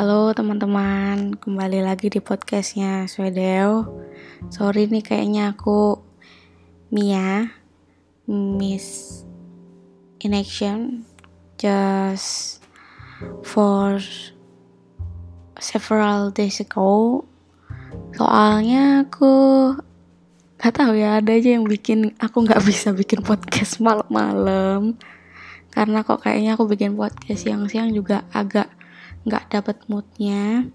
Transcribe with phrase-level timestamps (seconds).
[0.00, 3.84] Halo teman-teman, kembali lagi di podcastnya Swedeo.
[4.48, 6.00] Sorry nih kayaknya aku
[6.88, 7.52] Mia
[8.24, 9.20] miss
[10.24, 11.04] in action
[11.60, 12.64] just
[13.44, 14.00] for
[15.60, 17.28] several days ago.
[18.16, 19.32] Soalnya aku
[20.56, 24.96] gak tahu ya ada aja yang bikin aku nggak bisa bikin podcast malam-malam
[25.68, 28.80] karena kok kayaknya aku bikin podcast siang-siang juga agak
[29.24, 30.68] nggak dapet moodnya.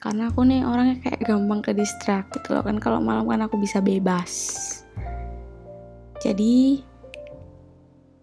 [0.00, 2.76] Karena aku nih orangnya kayak gampang ke distract gitu loh kan.
[2.76, 4.32] Kalau malam kan aku bisa bebas.
[6.20, 6.80] Jadi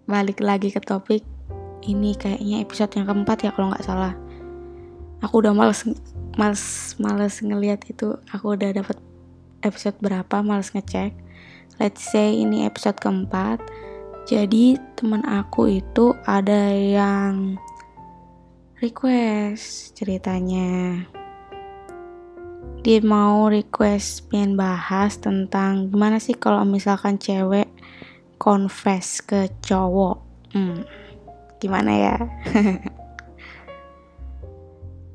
[0.06, 1.26] balik lagi ke topik
[1.86, 4.14] ini kayaknya episode yang keempat ya kalau nggak salah.
[5.22, 5.86] Aku udah males
[6.38, 8.14] males males ngelihat itu.
[8.30, 8.98] Aku udah dapet
[9.66, 11.14] episode berapa males ngecek.
[11.82, 13.62] Let's say ini episode keempat.
[14.30, 17.58] Jadi teman aku itu ada yang
[18.82, 21.06] request ceritanya.
[22.82, 27.70] Dia mau request pengen bahas tentang gimana sih kalau misalkan cewek
[28.42, 30.18] confess ke cowok.
[30.58, 30.82] Hmm,
[31.62, 32.18] gimana ya?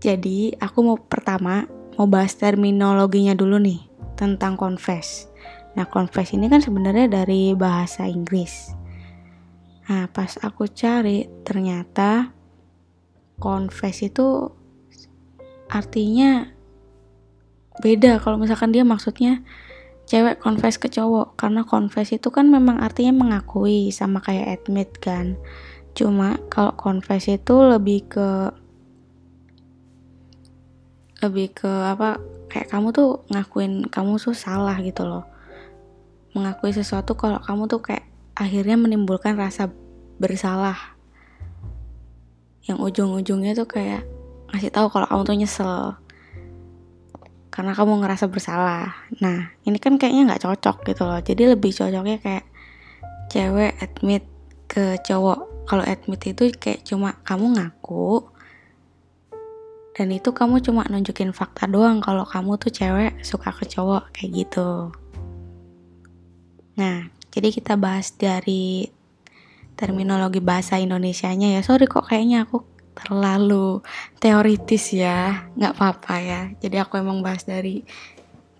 [0.06, 1.66] Jadi aku mau pertama
[1.98, 3.82] mau bahas terminologinya dulu nih
[4.14, 5.26] tentang confess.
[5.74, 8.70] Nah, confess ini kan sebenarnya dari bahasa Inggris.
[9.90, 12.30] Nah, pas aku cari ternyata
[13.36, 14.50] confess itu
[15.68, 16.48] artinya
[17.80, 18.18] beda.
[18.22, 19.44] Kalau misalkan dia maksudnya
[20.06, 25.36] cewek confess ke cowok karena confess itu kan memang artinya mengakui sama kayak admit kan.
[25.92, 28.28] Cuma kalau confess itu lebih ke
[31.24, 32.20] lebih ke apa
[32.52, 35.24] kayak kamu tuh ngakuin kamu tuh salah gitu loh.
[36.36, 38.04] Mengakui sesuatu kalau kamu tuh kayak
[38.36, 39.72] akhirnya menimbulkan rasa
[40.20, 40.95] bersalah
[42.66, 44.02] yang ujung-ujungnya tuh kayak
[44.50, 45.78] ngasih tahu kalau kamu tuh nyesel.
[47.50, 48.92] Karena kamu ngerasa bersalah.
[49.22, 51.20] Nah ini kan kayaknya nggak cocok gitu loh.
[51.22, 52.44] Jadi lebih cocoknya kayak
[53.32, 54.26] cewek admit
[54.68, 55.66] ke cowok.
[55.66, 58.36] Kalau admit itu kayak cuma kamu ngaku
[59.96, 64.44] dan itu kamu cuma nunjukin fakta doang kalau kamu tuh cewek suka ke cowok kayak
[64.44, 64.92] gitu.
[66.76, 68.92] Nah jadi kita bahas dari
[69.76, 71.60] terminologi bahasa Indonesianya ya.
[71.60, 72.64] Sorry kok kayaknya aku
[72.96, 73.84] terlalu
[74.16, 75.46] teoritis ya.
[75.54, 76.40] Nggak apa-apa ya.
[76.58, 77.84] Jadi aku emang bahas dari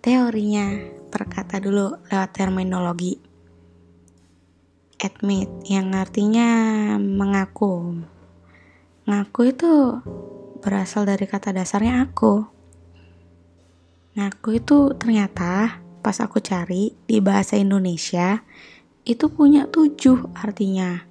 [0.04, 0.76] teorinya
[1.08, 3.16] perkata dulu lewat terminologi.
[4.96, 6.48] Admit yang artinya
[7.00, 8.00] mengaku.
[9.06, 9.72] Ngaku itu
[10.60, 12.42] berasal dari kata dasarnya aku.
[14.18, 18.42] Ngaku itu ternyata pas aku cari di bahasa Indonesia
[19.06, 21.05] itu punya tujuh artinya.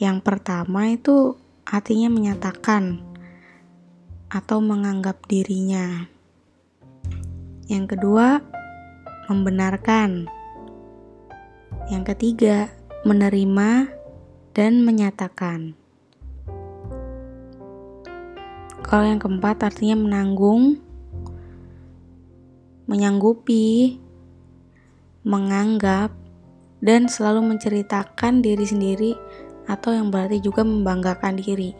[0.00, 1.36] Yang pertama itu
[1.68, 3.04] artinya menyatakan
[4.32, 6.08] atau menganggap dirinya.
[7.68, 8.40] Yang kedua,
[9.28, 10.24] membenarkan.
[11.92, 12.72] Yang ketiga,
[13.04, 13.92] menerima
[14.56, 15.76] dan menyatakan.
[18.80, 20.80] Kalau yang keempat artinya menanggung,
[22.88, 24.00] menyanggupi,
[25.28, 26.16] menganggap,
[26.80, 29.12] dan selalu menceritakan diri sendiri
[29.68, 31.76] atau yang berarti juga membanggakan diri.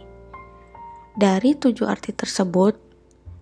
[1.16, 2.76] Dari tujuh arti tersebut,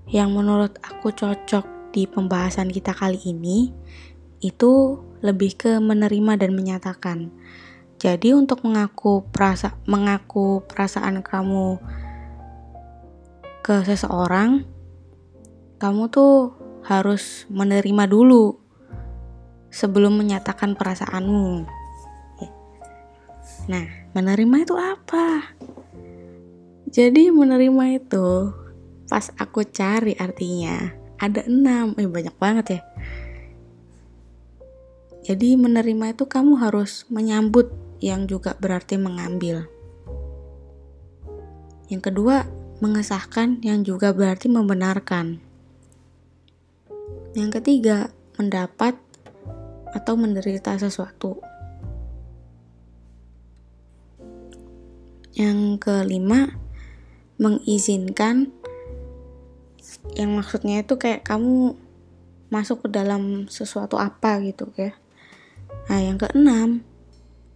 [0.08, 3.70] yang menurut aku cocok di pembahasan kita kali ini,
[4.40, 7.28] itu lebih ke menerima dan menyatakan.
[7.98, 11.82] Jadi untuk mengaku perasa mengaku perasaan kamu
[13.66, 14.62] ke seseorang,
[15.82, 16.54] kamu tuh
[16.86, 18.56] harus menerima dulu
[19.68, 21.66] sebelum menyatakan perasaanmu.
[23.68, 25.56] Nah, menerima itu apa?
[26.88, 28.52] Jadi menerima itu
[29.08, 32.80] pas aku cari artinya ada enam, eh banyak banget ya.
[35.28, 37.68] Jadi menerima itu kamu harus menyambut
[38.00, 39.68] yang juga berarti mengambil.
[41.92, 42.48] Yang kedua,
[42.80, 45.42] mengesahkan yang juga berarti membenarkan.
[47.36, 48.08] Yang ketiga,
[48.40, 48.96] mendapat
[49.92, 51.42] atau menderita sesuatu.
[55.36, 56.56] Yang kelima,
[57.36, 58.52] mengizinkan
[60.16, 61.76] yang maksudnya itu kayak kamu
[62.48, 64.96] masuk ke dalam sesuatu apa gitu ya.
[65.88, 66.84] Nah, yang keenam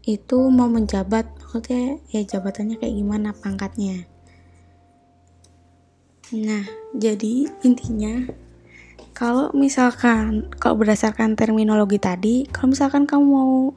[0.04, 4.04] itu mau menjabat, maksudnya ya jabatannya kayak gimana pangkatnya.
[6.32, 6.64] Nah,
[6.96, 8.24] jadi intinya
[9.12, 13.76] kalau misalkan kalau berdasarkan terminologi tadi kalau misalkan kamu mau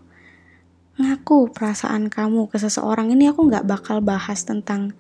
[0.96, 4.96] ngaku perasaan kamu ke seseorang ini aku nggak bakal bahas tentang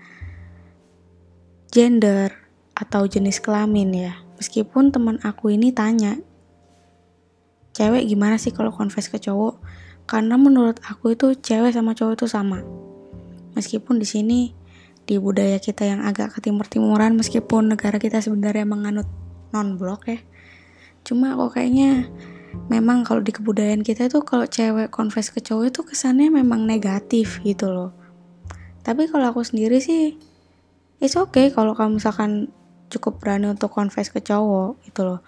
[1.72, 2.32] gender
[2.76, 4.14] atau jenis kelamin ya.
[4.36, 6.20] Meskipun teman aku ini tanya,
[7.72, 9.64] cewek gimana sih kalau confess ke cowok?
[10.04, 12.60] Karena menurut aku itu cewek sama cowok itu sama.
[13.56, 14.40] Meskipun di sini
[15.08, 19.08] di budaya kita yang agak ketimur-timuran meskipun negara kita sebenarnya menganut
[19.56, 20.20] non blok ya.
[21.08, 22.12] Cuma kok kayaknya
[22.68, 27.40] memang kalau di kebudayaan kita itu kalau cewek confess ke cowok itu kesannya memang negatif
[27.46, 27.92] gitu loh.
[28.86, 30.18] Tapi kalau aku sendiri sih
[31.02, 32.50] it's okay kalau kamu misalkan
[32.90, 35.20] cukup berani untuk confess ke cowok gitu loh.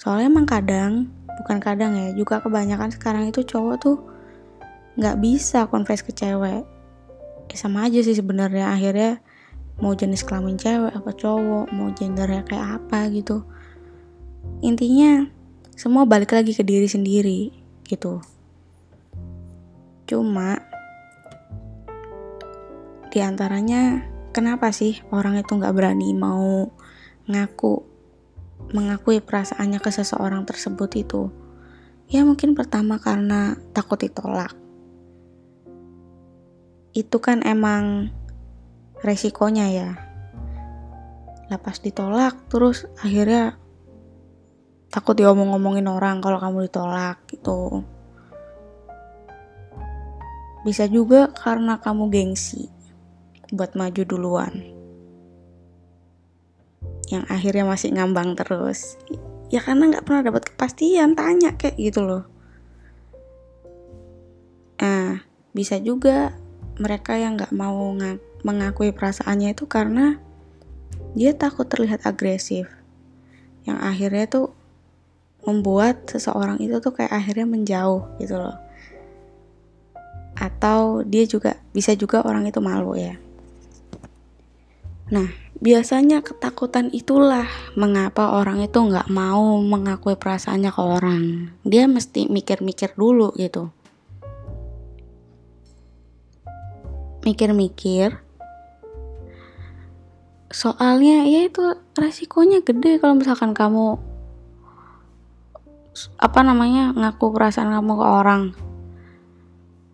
[0.00, 1.12] Soalnya emang kadang,
[1.42, 3.96] bukan kadang ya, juga kebanyakan sekarang itu cowok tuh
[4.96, 6.64] nggak bisa confess ke cewek
[7.52, 9.20] ya sama aja sih sebenarnya akhirnya
[9.80, 13.44] mau jenis kelamin cewek apa cowok mau gendernya kayak apa gitu
[14.64, 15.28] intinya
[15.72, 17.50] semua balik lagi ke diri sendiri
[17.88, 18.20] gitu.
[20.08, 20.60] Cuma
[23.12, 26.72] di antaranya kenapa sih orang itu nggak berani mau
[27.28, 27.84] ngaku
[28.72, 31.22] mengakui perasaannya ke seseorang tersebut itu?
[32.12, 34.52] Ya mungkin pertama karena takut ditolak.
[36.92, 38.12] Itu kan emang
[39.00, 39.90] resikonya ya.
[41.48, 43.56] Lepas ditolak terus akhirnya
[44.92, 47.80] takut diomong-ngomongin orang kalau kamu ditolak gitu.
[50.62, 52.68] Bisa juga karena kamu gengsi
[53.50, 54.52] buat maju duluan.
[57.08, 59.00] Yang akhirnya masih ngambang terus.
[59.48, 62.24] Ya karena nggak pernah dapat kepastian tanya kayak gitu loh.
[64.76, 65.24] Nah
[65.56, 66.36] bisa juga
[66.76, 67.96] mereka yang nggak mau
[68.44, 70.20] mengakui perasaannya itu karena
[71.16, 72.68] dia takut terlihat agresif.
[73.64, 74.46] Yang akhirnya tuh
[75.42, 78.56] membuat seseorang itu tuh kayak akhirnya menjauh gitu loh.
[80.38, 83.18] Atau dia juga bisa juga orang itu malu ya.
[85.12, 85.28] Nah
[85.62, 87.46] biasanya ketakutan itulah
[87.78, 91.22] mengapa orang itu nggak mau mengakui perasaannya ke orang.
[91.62, 93.70] Dia mesti mikir-mikir dulu gitu.
[97.22, 98.18] Mikir-mikir.
[100.52, 101.64] Soalnya ya itu
[101.96, 104.11] resikonya gede kalau misalkan kamu
[106.16, 108.42] apa namanya ngaku perasaan kamu ke orang.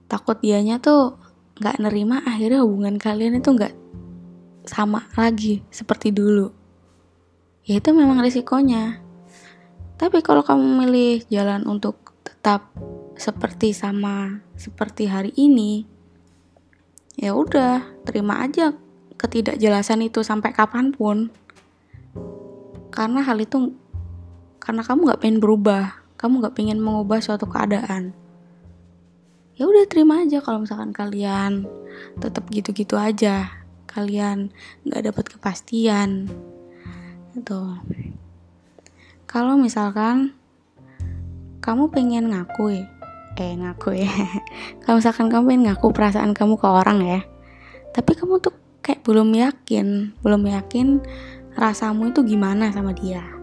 [0.06, 1.18] Takut dianya tuh
[1.58, 3.74] nggak nerima akhirnya hubungan kalian itu nggak
[4.68, 6.54] sama lagi seperti dulu.
[7.66, 9.02] Ya itu memang risikonya.
[9.98, 12.70] Tapi kalau kamu milih jalan untuk tetap
[13.18, 15.82] seperti sama seperti hari ini
[17.18, 18.70] ya udah terima aja
[19.18, 21.34] ketidakjelasan itu sampai kapan pun.
[22.94, 23.74] Karena hal itu
[24.69, 28.11] karena kamu nggak pengen berubah kamu nggak pengen mengubah suatu keadaan.
[29.55, 31.70] Ya udah terima aja kalau misalkan kalian
[32.19, 33.55] tetap gitu-gitu aja.
[33.87, 34.50] Kalian
[34.82, 36.26] nggak dapat kepastian.
[37.38, 37.79] Itu
[39.31, 40.35] kalau misalkan
[41.62, 42.82] kamu pengen ngaku
[43.38, 44.11] eh ngaku ya
[44.82, 47.20] kalau misalkan kamu pengen ngaku perasaan kamu ke orang ya
[47.94, 48.50] tapi kamu tuh
[48.82, 50.99] kayak belum yakin belum yakin
[51.55, 53.38] rasamu itu gimana sama dia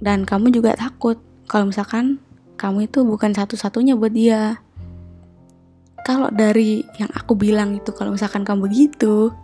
[0.00, 1.16] dan kamu juga takut
[1.48, 2.20] kalau misalkan
[2.56, 4.60] kamu itu bukan satu-satunya buat dia.
[6.06, 9.34] Kalau dari yang aku bilang itu kalau misalkan kamu begitu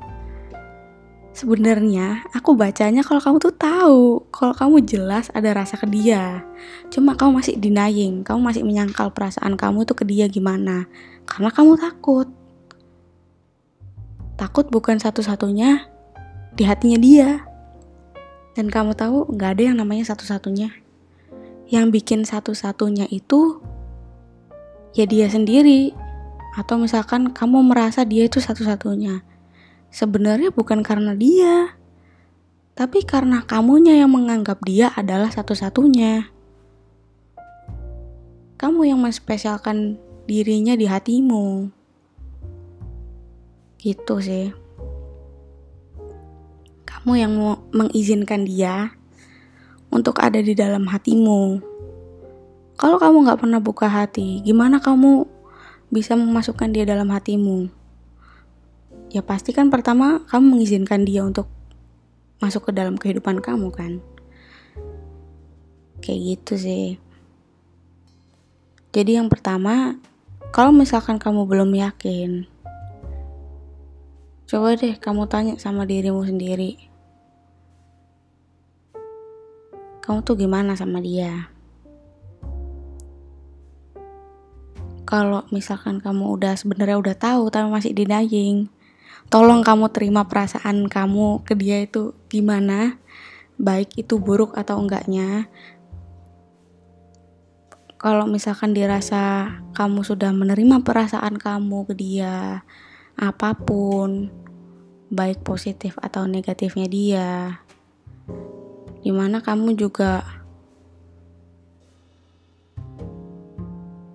[1.33, 6.45] sebenarnya aku bacanya kalau kamu tuh tahu kalau kamu jelas ada rasa ke dia.
[6.93, 10.87] Cuma kamu masih denying kamu masih menyangkal perasaan kamu tuh ke dia gimana?
[11.27, 12.29] Karena kamu takut.
[14.37, 15.89] Takut bukan satu-satunya
[16.53, 17.52] di hatinya dia
[18.53, 20.73] dan kamu tahu nggak ada yang namanya satu-satunya
[21.73, 23.61] yang bikin satu-satunya itu
[24.93, 25.97] ya dia sendiri
[26.57, 29.25] atau misalkan kamu merasa dia itu satu-satunya
[29.93, 31.77] sebenarnya bukan karena dia,
[32.73, 36.33] tapi karena kamunya yang menganggap dia adalah satu-satunya.
[38.57, 41.69] Kamu yang menspesialkan dirinya di hatimu.
[43.77, 44.49] Gitu sih.
[47.03, 47.35] Kamu yang
[47.75, 48.95] mengizinkan dia
[49.91, 51.59] untuk ada di dalam hatimu.
[52.79, 55.27] Kalau kamu gak pernah buka hati, gimana kamu
[55.91, 57.83] bisa memasukkan dia dalam hatimu?
[59.13, 61.45] ya pasti kan pertama kamu mengizinkan dia untuk
[62.41, 64.01] masuk ke dalam kehidupan kamu kan
[66.01, 66.87] kayak gitu sih
[68.97, 70.01] jadi yang pertama
[70.49, 72.49] kalau misalkan kamu belum yakin
[74.49, 76.81] coba deh kamu tanya sama dirimu sendiri
[80.03, 81.47] kamu tuh gimana sama dia?
[85.07, 88.67] Kalau misalkan kamu udah sebenarnya udah tahu tapi masih denying
[89.31, 92.99] tolong kamu terima perasaan kamu ke dia itu gimana?
[93.57, 95.47] Baik itu buruk atau enggaknya.
[98.03, 102.67] Kalau misalkan dirasa kamu sudah menerima perasaan kamu ke dia
[103.15, 104.35] apa pun
[105.15, 107.31] baik positif atau negatifnya dia
[109.03, 110.23] di mana kamu juga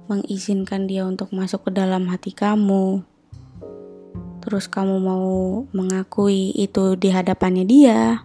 [0.08, 3.04] mengizinkan dia untuk masuk ke dalam hati kamu.
[4.40, 8.24] Terus kamu mau mengakui itu di hadapannya dia.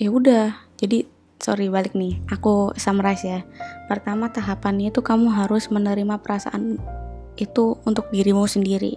[0.00, 1.04] Ya udah jadi
[1.36, 2.24] sorry balik nih.
[2.32, 3.44] Aku summarize ya.
[3.84, 6.80] Pertama tahapannya itu kamu harus menerima perasaan
[7.36, 8.96] itu untuk dirimu sendiri.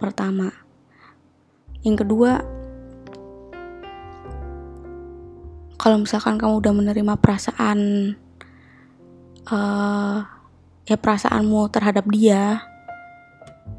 [0.00, 0.48] Pertama.
[1.84, 2.40] Yang kedua
[5.80, 7.78] kalau misalkan kamu udah menerima perasaan
[9.48, 10.16] uh,
[10.84, 12.60] ya perasaanmu terhadap dia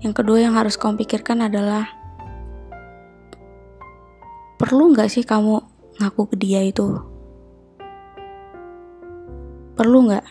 [0.02, 1.86] yang kedua yang harus kamu pikirkan adalah
[4.58, 5.62] perlu nggak sih kamu
[6.02, 6.98] ngaku ke dia itu?
[9.78, 10.26] Perlu nggak?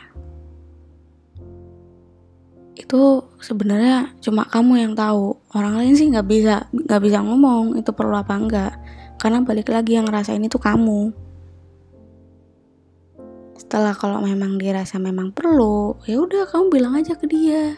[2.75, 5.39] Itu sebenarnya cuma kamu yang tahu.
[5.55, 8.73] Orang lain sih nggak bisa nggak bisa ngomong itu perlu apa enggak.
[9.23, 11.30] Karena balik lagi yang ngerasain itu kamu.
[13.61, 17.77] Setelah kalau memang dirasa memang perlu, ya udah kamu bilang aja ke dia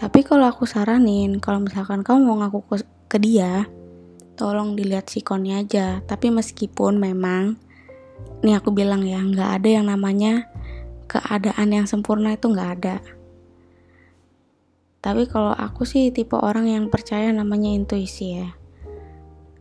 [0.00, 3.68] tapi kalau aku saranin, kalau misalkan kamu mau ngaku ke, dia,
[4.32, 6.00] tolong dilihat sikonnya aja.
[6.08, 7.60] Tapi meskipun memang,
[8.40, 10.48] nih aku bilang ya, nggak ada yang namanya
[11.04, 12.96] keadaan yang sempurna itu nggak ada.
[15.04, 18.56] Tapi kalau aku sih tipe orang yang percaya namanya intuisi ya.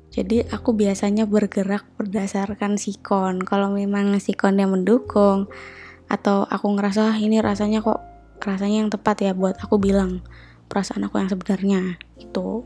[0.10, 3.46] Jadi aku biasanya bergerak berdasarkan sikon.
[3.46, 5.46] Kalau memang sikonnya mendukung
[6.10, 8.02] atau aku ngerasa ah, ini rasanya kok
[8.42, 10.26] rasanya yang tepat ya buat aku bilang
[10.72, 11.82] perasaan aku yang sebenarnya
[12.18, 12.66] itu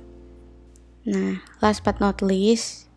[1.03, 2.87] nah last but not least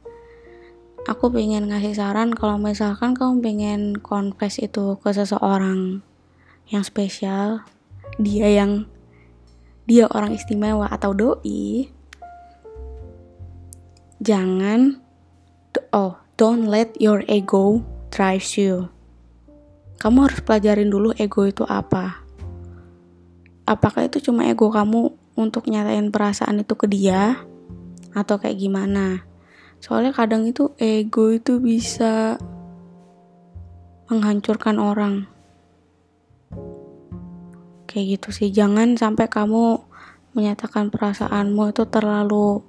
[1.10, 6.06] aku pengen ngasih saran kalau misalkan kamu pengen confess itu ke seseorang
[6.70, 7.66] yang spesial
[8.22, 8.86] dia yang
[9.90, 11.90] dia orang istimewa atau doi
[14.20, 15.00] jangan
[15.92, 17.80] oh don't let your ego
[18.12, 18.88] drive you.
[19.96, 22.20] Kamu harus pelajarin dulu ego itu apa.
[23.64, 27.40] Apakah itu cuma ego kamu untuk nyatain perasaan itu ke dia
[28.12, 29.24] atau kayak gimana?
[29.80, 32.36] Soalnya kadang itu ego itu bisa
[34.12, 35.26] menghancurkan orang.
[37.88, 38.48] Kayak gitu sih.
[38.52, 39.80] Jangan sampai kamu
[40.36, 42.60] menyatakan perasaanmu itu terlalu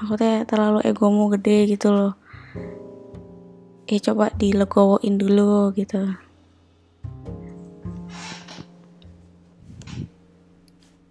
[0.00, 2.16] maksudnya terlalu egomu gede gitu loh.
[3.84, 6.16] Ya coba dilegowoin dulu gitu.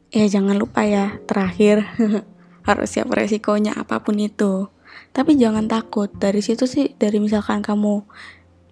[0.10, 1.86] Ya jangan lupa ya terakhir.
[2.68, 4.74] Harus siap resikonya apa pun itu.
[5.14, 6.10] Tapi jangan takut.
[6.10, 8.02] Dari situ sih dari misalkan kamu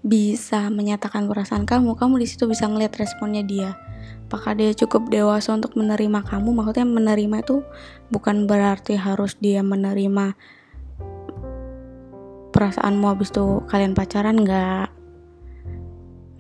[0.08, 3.76] bisa menyatakan perasaan kamu kamu di situ bisa ngeliat responnya dia.
[4.28, 6.56] Apakah dia cukup dewasa untuk menerima kamu?
[6.56, 7.64] Maksudnya menerima itu
[8.08, 10.36] bukan berarti harus dia menerima
[12.56, 14.90] perasaanmu habis itu kalian pacaran nggak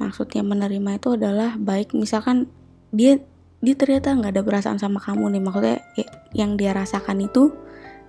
[0.02, 2.50] maksudnya menerima itu adalah baik misalkan
[2.90, 3.22] dia
[3.62, 5.44] dia ternyata nggak ada perasaan sama kamu nih.
[5.44, 5.78] Maksudnya
[6.32, 7.52] yang dia rasakan itu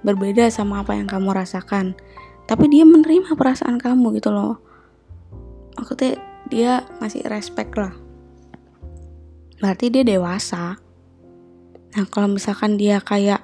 [0.07, 1.99] berbeda sama apa yang kamu rasakan.
[2.47, 4.68] Tapi dia menerima perasaan kamu gitu loh
[5.78, 6.18] maksudnya
[6.50, 7.94] dia masih respect lah.
[9.62, 10.78] Berarti dia dewasa.
[11.94, 13.42] Nah kalau misalkan dia kayak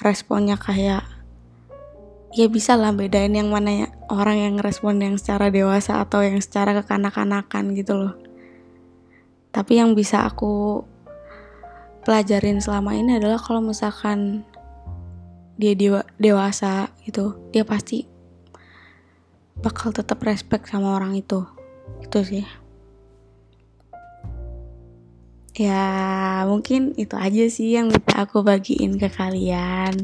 [0.00, 1.04] responnya kayak
[2.30, 6.38] ya bisa lah bedain yang mana ya orang yang respon yang secara dewasa atau yang
[6.38, 8.14] secara kekanak-kanakan gitu loh.
[9.50, 10.84] Tapi yang bisa aku
[12.06, 14.46] pelajarin selama ini adalah kalau misalkan
[15.60, 18.08] dia dewa, dewasa gitu dia pasti
[19.60, 21.44] bakal tetap respect sama orang itu
[22.00, 22.46] itu sih
[25.56, 29.94] ya mungkin itu aja sih yang bisa aku bagiin ke kalian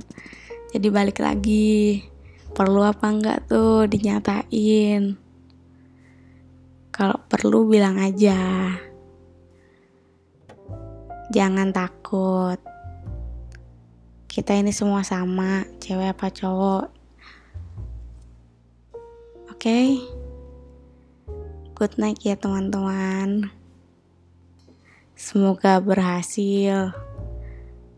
[0.76, 2.05] jadi balik lagi
[2.53, 5.17] perlu apa enggak tuh dinyatain
[6.93, 8.73] kalau perlu bilang aja
[11.26, 12.59] Jangan takut.
[14.31, 16.87] Kita ini semua sama, cewek apa cowok.
[19.50, 19.59] Oke.
[19.59, 19.87] Okay?
[21.76, 23.52] Good night ya teman-teman.
[25.12, 26.97] Semoga berhasil.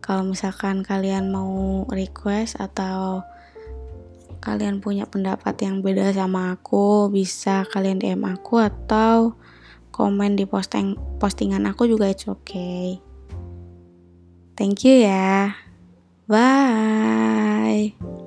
[0.02, 3.22] Kalau misalkan kalian mau request atau
[4.42, 9.38] kalian punya pendapat yang beda sama aku, bisa kalian DM aku atau
[9.94, 12.98] komen di posting postingan aku juga it's okay.
[14.58, 15.54] Thank you ya.
[16.26, 18.17] Bye.